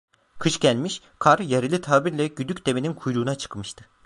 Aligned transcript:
Kış 0.39 0.59
gelmiş; 0.59 1.01
kar, 1.19 1.39
yerli 1.39 1.81
tabirle, 1.81 2.27
güdük 2.27 2.65
devenin 2.65 2.93
kuyruğuna 2.93 3.35
çıkmıştı. 3.35 3.85